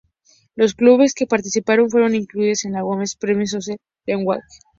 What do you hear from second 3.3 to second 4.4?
Soccer League.